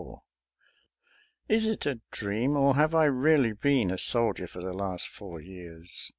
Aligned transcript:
Is 1.47 1.67
it 1.67 1.85
a 1.85 2.01
dream, 2.09 2.57
or 2.57 2.73
have 2.75 2.95
I 2.95 3.05
really 3.05 3.53
been 3.53 3.91
a 3.91 3.99
soldier 3.99 4.47
for 4.47 4.59
the 4.63 4.73
last 4.73 5.07
four 5.07 5.39
years? 5.39 6.09